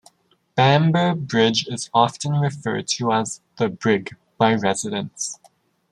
Bamber 0.55 1.13
Bridge 1.13 1.67
is 1.67 1.91
often 1.93 2.31
referred 2.31 2.87
to 2.87 3.11
as 3.11 3.39
"the 3.57 3.69
Brig" 3.69 4.15
by 4.39 4.55
residents. 4.55 5.37